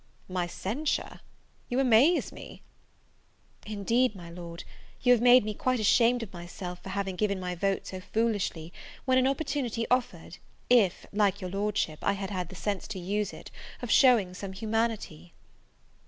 [0.27, 1.19] "My censure!
[1.69, 2.63] you amaze me!"
[3.67, 4.63] "Indeed, my Lord,
[5.03, 8.73] you have made me quite ashamed of myself for having given my vote so foolishly,
[9.05, 10.39] when an opportunity offered,
[10.71, 13.51] if, like your Lordship, I had had the sense to use it,
[13.83, 15.33] of showing some humanity."